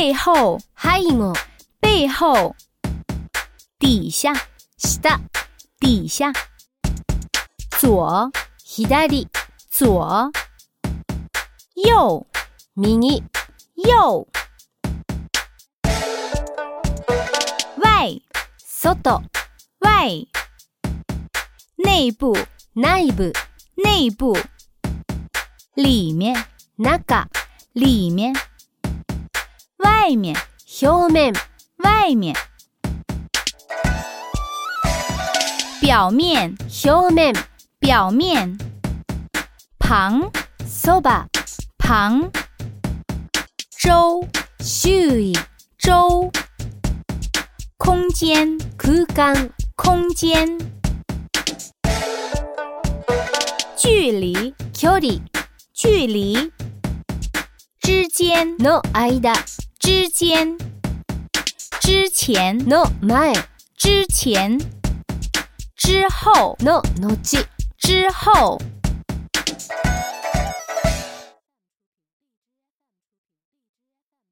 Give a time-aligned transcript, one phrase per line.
[0.00, 1.34] 背后，背後、
[1.78, 2.56] 背后，
[3.78, 4.32] 底下，
[4.78, 5.20] 下、
[5.78, 6.32] 底下，
[7.78, 8.30] 左，
[8.64, 9.28] 左、
[9.68, 10.32] 左，
[11.74, 12.26] 右，
[12.76, 13.22] 右、
[13.74, 14.26] 右，
[17.76, 18.22] 外，
[18.66, 19.22] 外、
[19.80, 20.08] 外，
[21.76, 22.34] 内部，
[22.72, 23.30] 内部、
[23.74, 24.38] 内部，
[25.74, 26.46] 里面，
[26.78, 27.28] 中、
[27.74, 28.34] 里面，
[29.89, 30.35] 外面，
[30.79, 31.33] 表面、
[31.77, 32.35] 外面，
[35.81, 37.35] 表面，表面、
[37.79, 38.57] 表面，
[39.79, 40.31] 旁，
[40.65, 41.27] そば、
[41.77, 42.31] 旁，
[43.79, 44.27] 周，
[44.59, 45.37] 周囲、
[45.77, 46.31] 周，
[47.77, 50.57] 空间，空間、空间，
[53.77, 55.21] 距离，距離
[55.73, 56.51] 距离，
[57.81, 59.35] 之间，の間、
[59.80, 60.58] 之间，
[61.80, 63.32] 之前，，no 前、
[63.78, 64.58] 之前，
[65.74, 66.82] 之后，の
[67.22, 67.46] 後、
[67.78, 68.60] 之后，